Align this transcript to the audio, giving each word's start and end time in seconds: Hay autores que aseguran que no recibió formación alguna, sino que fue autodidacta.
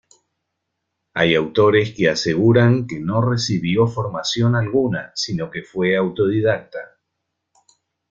Hay 1.13 1.35
autores 1.35 1.93
que 1.93 2.09
aseguran 2.09 2.87
que 2.87 2.99
no 2.99 3.21
recibió 3.21 3.85
formación 3.85 4.55
alguna, 4.55 5.11
sino 5.13 5.51
que 5.51 5.61
fue 5.61 5.95
autodidacta. 5.95 6.79